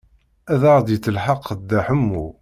Ad 0.53 0.61
aɣ-d-yettelḥaq 0.71 1.45
Dda 1.59 1.79
Ḥemmu. 1.87 2.25